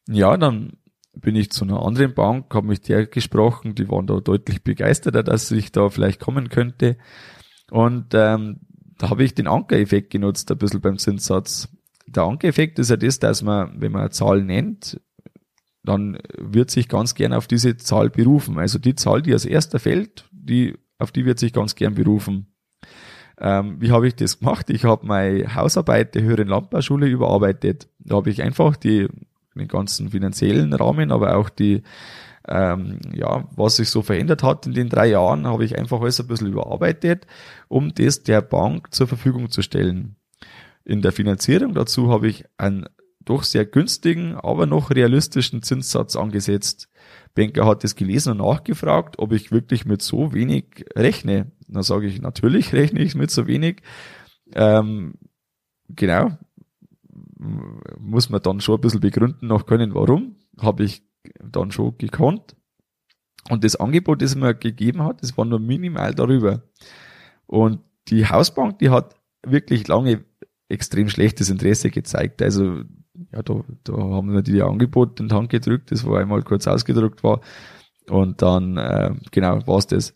[0.08, 0.74] Ja, dann
[1.14, 5.24] bin ich zu einer anderen Bank, habe mich der gesprochen, die waren da deutlich begeisterter,
[5.24, 6.98] dass ich da vielleicht kommen könnte.
[7.70, 8.62] Und ähm,
[8.98, 11.70] da habe ich den Ankereffekt genutzt, ein bisschen beim Zinssatz.
[12.06, 15.00] Der Ankereffekt ist ja das, dass man, wenn man eine Zahl nennt,
[15.84, 18.58] dann wird sich ganz gern auf diese Zahl berufen.
[18.58, 22.48] Also die Zahl, die als erster fällt, die, auf die wird sich ganz gern berufen.
[23.39, 24.70] Ähm, wie habe ich das gemacht?
[24.70, 27.89] Ich habe meine Hausarbeit der höheren Landbauschule überarbeitet.
[28.00, 29.08] Da habe ich einfach die
[29.56, 31.84] den ganzen finanziellen Rahmen, aber auch die,
[32.48, 36.20] ähm, ja, was sich so verändert hat in den drei Jahren, habe ich einfach alles
[36.20, 37.28] ein bisschen überarbeitet,
[37.68, 40.16] um das der Bank zur Verfügung zu stellen.
[40.86, 42.86] In der Finanzierung dazu habe ich einen
[43.26, 46.89] doch sehr günstigen, aber noch realistischen Zinssatz angesetzt.
[47.36, 51.52] Banker hat es gelesen und nachgefragt, ob ich wirklich mit so wenig rechne.
[51.67, 53.82] Da sage ich, natürlich rechne ich mit so wenig.
[54.54, 55.15] Ähm,
[55.88, 56.38] genau,
[58.00, 60.36] muss man dann schon ein bisschen begründen noch können, warum.
[60.60, 61.04] Habe ich
[61.41, 62.56] dann schon gekonnt.
[63.50, 66.63] Und das Angebot, das mir gegeben hat, das war nur minimal darüber.
[67.46, 69.15] Und die Hausbank, die hat
[69.46, 70.24] wirklich lange
[70.74, 72.42] extrem schlechtes Interesse gezeigt.
[72.42, 72.82] Also,
[73.32, 76.68] ja, da, da haben wir die Angebot in die Hand gedrückt, das war einmal kurz
[76.68, 77.42] ausgedruckt war.
[78.10, 80.14] Und dann, äh, genau, war's das.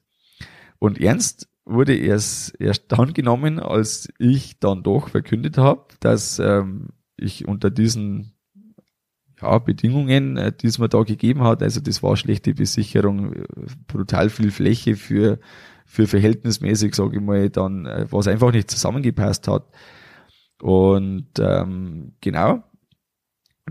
[0.80, 6.88] Und ernst wurde erst, erst dann genommen, als ich dann doch verkündet habe, dass ähm,
[7.18, 8.34] ich unter diesen
[9.42, 13.44] ja, Bedingungen, äh, die es mir da gegeben hat, also das war schlechte Besicherung, äh,
[13.88, 15.40] brutal viel Fläche für,
[15.86, 19.68] für verhältnismäßig, sage ich mal, dann, äh, was einfach nicht zusammengepasst hat.
[20.62, 22.64] Und ähm, genau,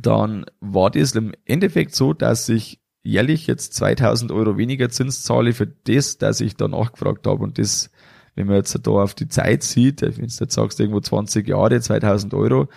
[0.01, 5.53] dann war das im Endeffekt so, dass ich jährlich jetzt 2000 Euro weniger Zins zahle
[5.53, 7.43] für das, dass ich da nachgefragt habe.
[7.43, 7.91] Und das,
[8.35, 11.81] wenn man jetzt da auf die Zeit sieht, wenn du jetzt sagst, irgendwo 20 Jahre,
[11.81, 12.69] 2000 Euro,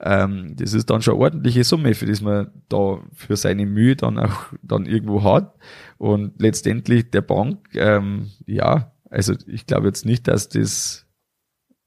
[0.00, 3.94] ähm, das ist dann schon eine ordentliche Summe, für das man da für seine Mühe
[3.96, 5.54] dann auch dann irgendwo hat.
[5.98, 11.06] Und letztendlich der Bank, ähm, ja, also ich glaube jetzt nicht, dass das,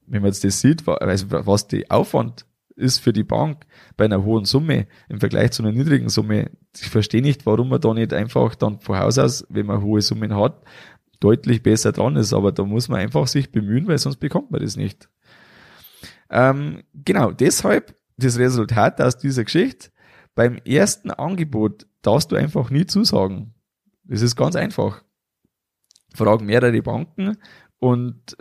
[0.08, 3.65] wenn man jetzt das sieht, was die Aufwand ist für die Bank
[3.98, 6.52] bei einer hohen Summe im Vergleich zu einer niedrigen Summe.
[6.76, 10.02] Ich verstehe nicht, warum man da nicht einfach dann von Haus aus, wenn man hohe
[10.02, 10.63] Summen hat,
[11.20, 12.34] deutlich besser dran ist.
[12.34, 15.10] Aber da muss man einfach sich bemühen, weil sonst bekommt man das nicht.
[16.30, 19.89] Ähm, genau, deshalb das Resultat aus dieser Geschichte,
[20.36, 23.54] beim ersten Angebot darfst du einfach nie zusagen.
[24.04, 25.04] Das ist ganz einfach.
[26.13, 27.38] Fragen mehrere Banken
[27.80, 28.38] und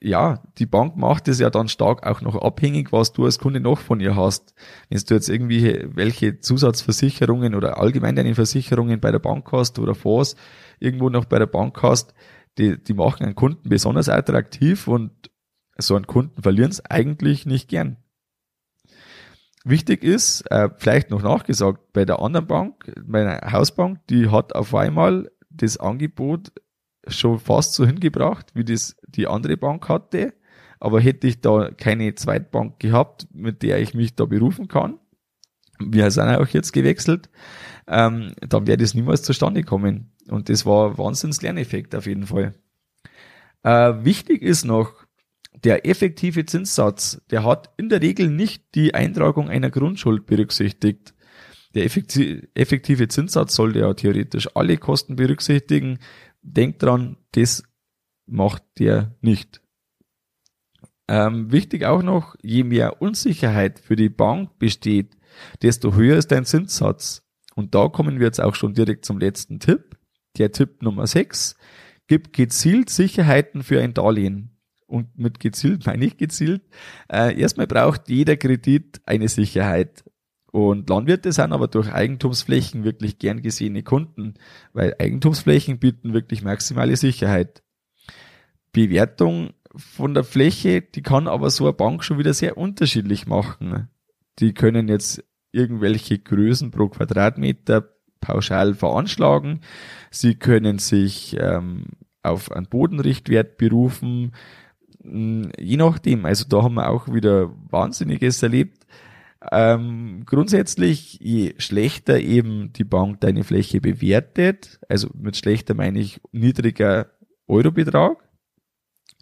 [0.00, 3.60] ja, die Bank macht es ja dann stark auch noch abhängig, was du als Kunde
[3.60, 4.54] noch von ihr hast.
[4.88, 9.94] Wenn du jetzt irgendwie welche Zusatzversicherungen oder allgemein deine Versicherungen bei der Bank hast oder
[9.94, 10.36] Fonds
[10.78, 12.14] irgendwo noch bei der Bank hast,
[12.58, 15.12] die, die machen einen Kunden besonders attraktiv und
[15.78, 17.96] so einen Kunden verlieren es eigentlich nicht gern.
[19.64, 24.74] Wichtig ist, äh, vielleicht noch nachgesagt, bei der anderen Bank, meiner Hausbank, die hat auf
[24.74, 26.52] einmal das Angebot
[27.06, 30.34] schon fast so hingebracht, wie das die andere Bank hatte.
[30.78, 34.98] Aber hätte ich da keine Zweitbank gehabt, mit der ich mich da berufen kann,
[35.78, 37.28] wir sind auch jetzt gewechselt,
[37.86, 40.12] ähm, dann wäre das niemals zustande kommen.
[40.28, 42.54] Und das war Wahnsinns Lerneffekt auf jeden Fall.
[43.62, 45.06] Äh, wichtig ist noch,
[45.64, 51.14] der effektive Zinssatz, der hat in der Regel nicht die Eintragung einer Grundschuld berücksichtigt.
[51.74, 55.98] Der effektive Zinssatz sollte ja theoretisch alle Kosten berücksichtigen.
[56.48, 57.62] Denkt dran, das
[58.26, 59.62] macht der nicht.
[61.08, 65.16] Ähm, wichtig auch noch, je mehr Unsicherheit für die Bank besteht,
[65.62, 67.22] desto höher ist dein Zinssatz.
[67.54, 69.96] Und da kommen wir jetzt auch schon direkt zum letzten Tipp.
[70.38, 71.56] Der Tipp Nummer 6.
[72.06, 74.56] Gib gezielt Sicherheiten für ein Darlehen
[74.86, 76.62] und mit gezielt meine ich gezielt,
[77.10, 80.04] äh, erstmal braucht jeder Kredit eine Sicherheit.
[80.56, 84.36] Und Landwirte sind aber durch Eigentumsflächen wirklich gern gesehene Kunden,
[84.72, 87.62] weil Eigentumsflächen bieten wirklich maximale Sicherheit.
[88.72, 93.90] Bewertung von der Fläche, die kann aber so eine Bank schon wieder sehr unterschiedlich machen.
[94.38, 97.90] Die können jetzt irgendwelche Größen pro Quadratmeter
[98.22, 99.60] pauschal veranschlagen.
[100.10, 101.84] Sie können sich ähm,
[102.22, 104.32] auf einen Bodenrichtwert berufen.
[105.02, 108.85] Hm, je nachdem, also da haben wir auch wieder Wahnsinniges erlebt.
[109.52, 116.20] Ähm, grundsätzlich, je schlechter eben die Bank deine Fläche bewertet, also mit schlechter meine ich
[116.32, 117.12] niedriger
[117.46, 118.18] Eurobetrag,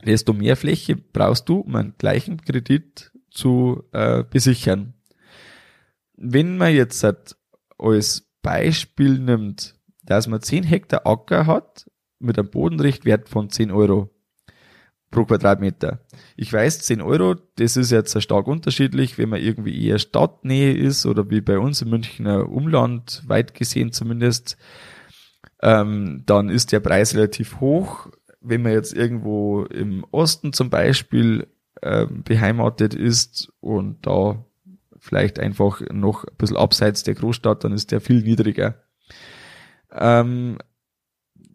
[0.05, 4.95] desto mehr Fläche brauchst du, um einen gleichen Kredit zu äh, besichern.
[6.17, 7.37] Wenn man jetzt halt
[7.79, 14.14] als Beispiel nimmt, dass man 10 Hektar Acker hat mit einem Bodenrichtwert von 10 Euro
[15.15, 16.01] pro Quadratmeter.
[16.37, 21.07] Ich weiß, 10 Euro, das ist jetzt stark unterschiedlich, wenn man irgendwie eher Stadtnähe ist
[21.07, 24.59] oder wie bei uns im Münchner Umland, weit gesehen zumindest,
[25.63, 28.09] ähm, dann ist der Preis relativ hoch.
[28.41, 31.47] Wenn man jetzt irgendwo im Osten zum Beispiel
[31.83, 34.45] ähm, beheimatet ist und da
[34.99, 38.83] vielleicht einfach noch ein bisschen abseits der Großstadt, dann ist der viel niedriger.
[39.93, 40.59] Ähm,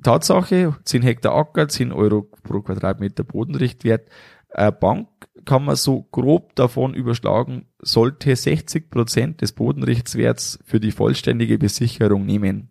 [0.04, 4.10] Tatsache, 10 Hektar Acker, 10 Euro pro Quadratmeter Bodenrichtwert.
[4.50, 5.10] Eine Bank
[5.46, 12.26] kann man so grob davon überschlagen, sollte 60 Prozent des Bodenrichtswerts für die vollständige Besicherung
[12.26, 12.70] nehmen.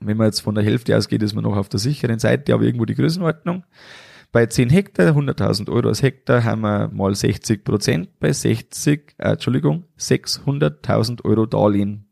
[0.00, 2.64] Wenn man jetzt von der Hälfte ausgeht, ist man noch auf der sicheren Seite, aber
[2.64, 3.64] irgendwo die Größenordnung.
[4.32, 9.30] Bei 10 Hektar, 100.000 Euro als Hektar, haben wir mal 60 Prozent bei 60, äh,
[9.30, 12.05] Entschuldigung, 600.000 Euro Darlehen.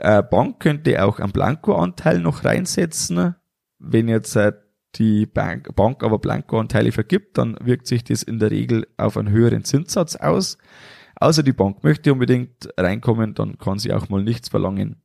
[0.00, 3.34] Eine Bank könnte auch einen Blankoanteil noch reinsetzen.
[3.78, 4.52] Wenn jetzt äh,
[4.96, 9.30] die Bank, Bank aber Blankoanteile vergibt, dann wirkt sich das in der Regel auf einen
[9.30, 10.58] höheren Zinssatz aus.
[11.18, 14.96] Außer die Bank möchte unbedingt reinkommen, dann kann sie auch mal nichts verlangen.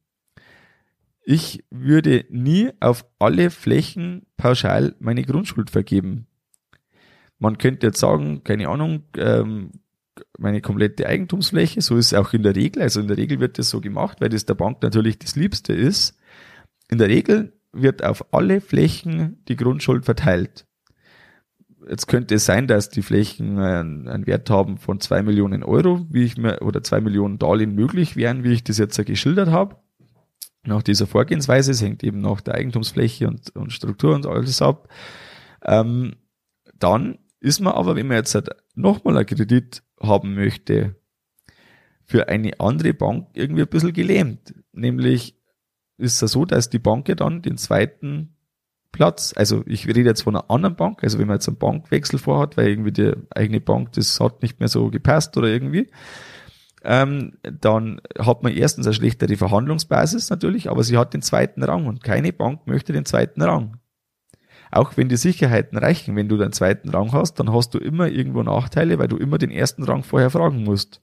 [1.23, 6.27] Ich würde nie auf alle Flächen pauschal meine Grundschuld vergeben.
[7.39, 9.71] Man könnte jetzt sagen, keine Ahnung, ähm,
[10.37, 11.81] meine komplette Eigentumsfläche.
[11.81, 12.81] So ist es auch in der Regel.
[12.81, 15.73] Also in der Regel wird das so gemacht, weil das der Bank natürlich das Liebste
[15.73, 16.17] ist.
[16.89, 20.65] In der Regel wird auf alle Flächen die Grundschuld verteilt.
[21.89, 26.23] Jetzt könnte es sein, dass die Flächen einen Wert haben von zwei Millionen Euro, wie
[26.23, 29.77] ich mir, oder zwei Millionen Darlehen möglich wären, wie ich das jetzt geschildert habe.
[30.63, 34.89] Nach dieser Vorgehensweise, es hängt eben nach der Eigentumsfläche und, und Struktur und alles ab.
[35.65, 36.17] Ähm,
[36.77, 40.95] dann ist man aber, wenn man jetzt halt nochmal einen Kredit haben möchte,
[42.05, 44.53] für eine andere Bank irgendwie ein bisschen gelähmt.
[44.73, 45.35] Nämlich
[45.97, 48.35] ist es so, dass die Bank ja dann den zweiten
[48.91, 52.19] Platz, also ich rede jetzt von einer anderen Bank, also wenn man jetzt einen Bankwechsel
[52.19, 55.89] vorhat, weil irgendwie die eigene Bank, das hat nicht mehr so gepasst oder irgendwie,
[56.83, 61.87] ähm, dann hat man erstens eine schlechtere Verhandlungsbasis natürlich, aber sie hat den zweiten Rang
[61.87, 63.77] und keine Bank möchte den zweiten Rang.
[64.71, 68.07] Auch wenn die Sicherheiten reichen, wenn du den zweiten Rang hast, dann hast du immer
[68.07, 71.01] irgendwo Nachteile, weil du immer den ersten Rang vorher fragen musst.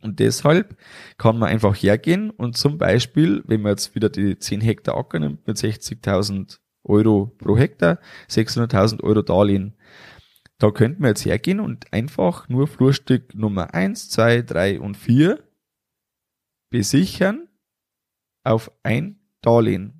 [0.00, 0.76] Und deshalb
[1.16, 5.18] kann man einfach hergehen und zum Beispiel, wenn man jetzt wieder die 10 Hektar Acker
[5.18, 9.74] nimmt mit 60.000 Euro pro Hektar, 600.000 Euro Darlehen,
[10.58, 15.42] da könnte man jetzt hergehen und einfach nur Flurstück Nummer 1, 2, 3 und 4
[16.70, 17.48] besichern
[18.44, 19.97] auf ein Darlehen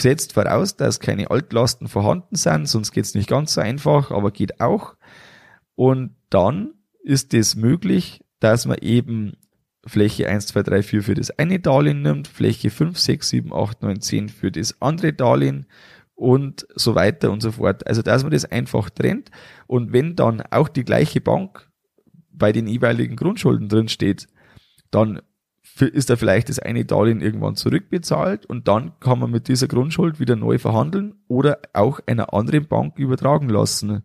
[0.00, 4.60] setzt voraus, dass keine Altlasten vorhanden sind, sonst geht's nicht ganz so einfach, aber geht
[4.60, 4.94] auch.
[5.74, 9.36] Und dann ist es möglich, dass man eben
[9.84, 13.82] Fläche 1, 2, 3, 4 für das eine Darlehen nimmt, Fläche 5, 6, 7, 8,
[13.82, 15.66] 9, 10 für das andere Darlehen
[16.14, 17.86] und so weiter und so fort.
[17.86, 19.30] Also, dass man das einfach trennt
[19.66, 21.68] und wenn dann auch die gleiche Bank
[22.30, 24.28] bei den jeweiligen Grundschulden drin steht,
[24.90, 25.20] dann
[25.80, 30.20] ist da vielleicht das eine Darlehen irgendwann zurückbezahlt und dann kann man mit dieser Grundschuld
[30.20, 34.02] wieder neu verhandeln oder auch einer anderen Bank übertragen lassen.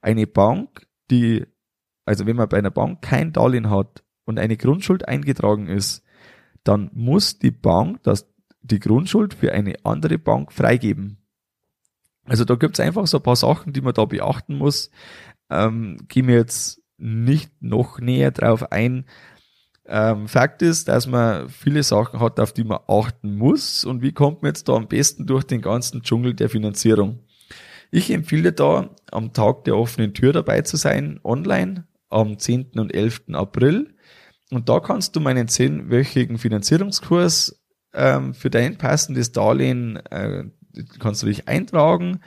[0.00, 1.44] Eine Bank, die,
[2.04, 6.04] also wenn man bei einer Bank kein Darlehen hat und eine Grundschuld eingetragen ist,
[6.62, 8.30] dann muss die Bank das,
[8.62, 11.18] die Grundschuld für eine andere Bank freigeben.
[12.24, 14.90] Also da gibt's einfach so ein paar Sachen, die man da beachten muss.
[15.50, 19.06] Ähm, gehen wir jetzt nicht noch näher drauf ein,
[19.88, 23.84] ähm, Fakt ist, dass man viele Sachen hat, auf die man achten muss.
[23.84, 27.20] Und wie kommt man jetzt da am besten durch den ganzen Dschungel der Finanzierung?
[27.90, 32.72] Ich empfehle da, am Tag der offenen Tür dabei zu sein, online, am 10.
[32.76, 33.22] und 11.
[33.32, 33.94] April.
[34.50, 37.62] Und da kannst du meinen zehnwöchigen Finanzierungskurs
[37.94, 40.44] ähm, für dein passendes Darlehen, äh,
[40.98, 42.20] kannst du dich eintragen.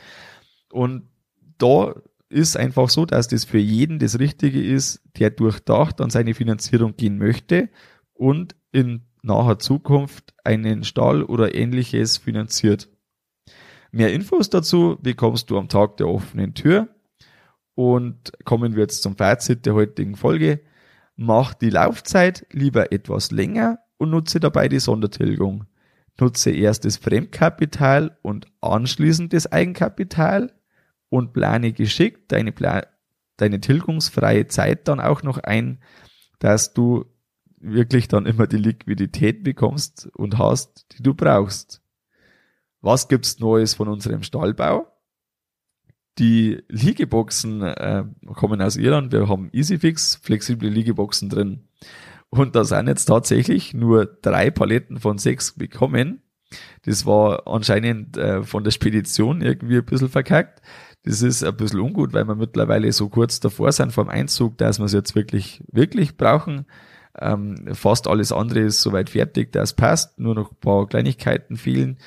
[0.71, 1.09] Und
[1.59, 1.93] da
[2.31, 6.95] ist einfach so, dass das für jeden das Richtige ist, der durchdacht an seine Finanzierung
[6.95, 7.69] gehen möchte
[8.13, 12.89] und in naher Zukunft einen Stall oder ähnliches finanziert.
[13.91, 16.87] Mehr Infos dazu bekommst du am Tag der offenen Tür.
[17.75, 20.61] Und kommen wir jetzt zum Fazit der heutigen Folge.
[21.15, 25.65] Mach die Laufzeit lieber etwas länger und nutze dabei die Sondertilgung.
[26.19, 30.53] Nutze erst das Fremdkapital und anschließend das Eigenkapital
[31.11, 32.87] und plane geschickt deine, Pla
[33.35, 35.83] deine tilgungsfreie Zeit dann auch noch ein,
[36.39, 37.05] dass du
[37.59, 41.81] wirklich dann immer die Liquidität bekommst und hast, die du brauchst.
[42.79, 44.87] Was gibt's Neues von unserem Stallbau?
[46.17, 49.11] Die Liegeboxen äh, kommen aus Irland.
[49.11, 51.67] Wir haben EasyFix, flexible Liegeboxen drin.
[52.29, 56.21] Und da sind jetzt tatsächlich nur drei Paletten von sechs bekommen.
[56.83, 60.61] Das war anscheinend äh, von der Spedition irgendwie ein bisschen verkackt.
[61.03, 64.79] Das ist ein bisschen ungut, weil wir mittlerweile so kurz davor sind vom Einzug, dass
[64.79, 66.65] wir es jetzt wirklich, wirklich brauchen.
[67.19, 70.19] Ähm, fast alles andere ist soweit fertig, dass passt.
[70.19, 71.97] Nur noch ein paar Kleinigkeiten fehlen.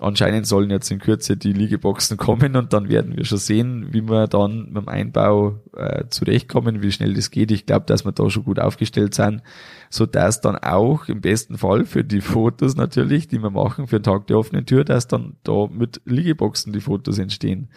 [0.00, 4.08] Anscheinend sollen jetzt in Kürze die Liegeboxen kommen und dann werden wir schon sehen, wie
[4.08, 7.50] wir dann mit dem Einbau äh, zurechtkommen, wie schnell das geht.
[7.50, 9.42] Ich glaube, dass wir da schon gut aufgestellt sind,
[9.90, 13.98] so dass dann auch im besten Fall für die Fotos natürlich, die wir machen für
[13.98, 17.68] den Tag der offenen Tür, dass dann da mit Liegeboxen die Fotos entstehen.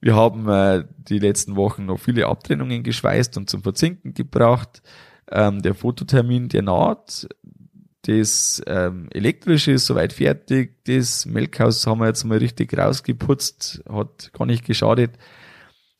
[0.00, 4.82] Wir haben äh, die letzten Wochen noch viele Abtrennungen geschweißt und zum Verzinken gebracht.
[5.30, 7.28] Ähm, der Fototermin, der naht.
[8.02, 10.84] Das ähm, elektrische ist soweit fertig.
[10.84, 15.18] Das Melkhaus haben wir jetzt mal richtig rausgeputzt, hat gar nicht geschadet.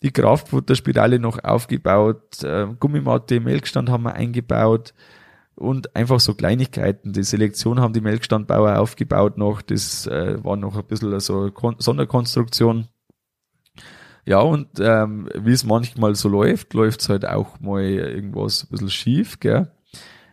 [0.02, 4.94] Die Kraftfutterspirale noch aufgebaut, äh, Gummimatte, Melkstand haben wir eingebaut
[5.56, 7.12] und einfach so Kleinigkeiten.
[7.12, 9.62] Die Selektion haben die Melkstandbauer aufgebaut noch.
[9.62, 12.86] Das äh, war noch ein bisschen so Kon Sonderkonstruktion.
[14.26, 18.90] Ja, und ähm, wie es manchmal so läuft, läuft's halt auch mal irgendwas ein bisschen
[18.90, 19.70] schief, gell?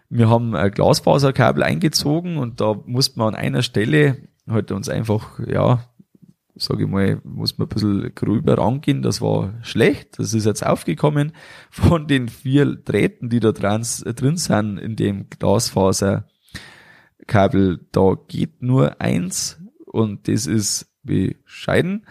[0.09, 4.17] Wir haben ein Glasfaserkabel eingezogen und da musste man an einer Stelle
[4.47, 5.87] halt uns einfach, ja,
[6.55, 9.03] sage ich mal, muss man ein bisschen gröber rangehen.
[9.03, 10.17] Das war schlecht.
[10.19, 11.31] Das ist jetzt aufgekommen.
[11.69, 16.25] Von den vier Drähten, die da dran, drin sind in dem Glasfaserkabel,
[17.91, 22.05] da geht nur eins und das ist bescheiden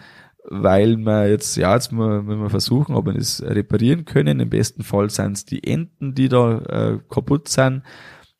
[0.49, 4.39] weil wir jetzt, ja, jetzt müssen wir versuchen, ob wir das reparieren können.
[4.39, 7.83] Im besten Fall sind es die Enden, die da äh, kaputt sind.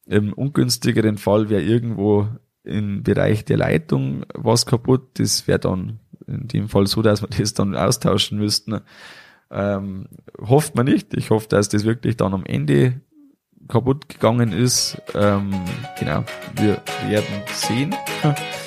[0.06, 2.28] Im ungünstigeren Fall wäre irgendwo
[2.64, 5.20] im Bereich der Leitung was kaputt.
[5.20, 8.82] Das wäre dann in dem Fall so, dass wir das dann austauschen müssten.
[9.52, 10.08] Ähm,
[10.42, 11.14] hofft man nicht.
[11.14, 13.02] Ich hoffe, dass das wirklich dann am Ende
[13.68, 15.02] kaputt gegangen ist.
[15.14, 15.54] Ähm,
[16.00, 16.24] genau,
[16.56, 17.96] wir werden sehen.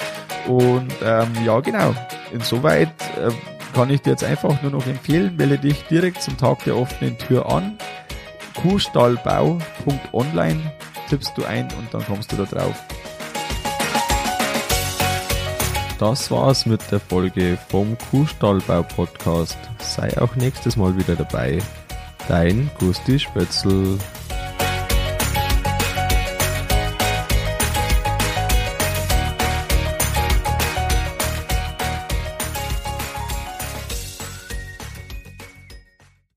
[0.47, 1.95] Und ähm, ja, genau.
[2.33, 3.31] Insoweit äh,
[3.75, 7.19] kann ich dir jetzt einfach nur noch empfehlen, melde dich direkt zum Tag der offenen
[7.19, 7.77] Tür an.
[8.63, 10.73] Kuhstallbau.online
[11.09, 12.75] tippst du ein und dann kommst du da drauf.
[15.99, 19.59] Das war's mit der Folge vom Kuhstallbau Podcast.
[19.79, 21.59] Sei auch nächstes Mal wieder dabei.
[22.29, 23.99] Dein Gusti Spötzl.